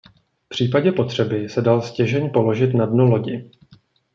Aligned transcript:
V 0.45 0.49
případě 0.49 0.91
potřeby 0.91 1.49
se 1.49 1.61
dal 1.61 1.81
stěžeň 1.81 2.31
položit 2.31 2.73
na 2.73 2.85
dno 2.85 3.05
lodi. 3.05 3.49